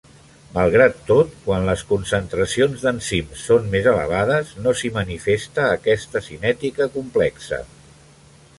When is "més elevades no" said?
3.75-4.73